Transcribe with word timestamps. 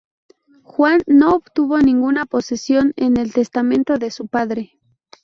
Juan 0.63 1.01
no 1.05 1.33
obtuvo 1.35 1.77
ninguna 1.77 2.25
posesión 2.25 2.91
en 2.95 3.17
el 3.17 3.31
testamento 3.33 3.99
de 3.99 4.09
su 4.09 4.27
padre. 4.27 4.79